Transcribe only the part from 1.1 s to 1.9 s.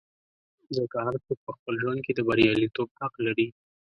څوک په خپل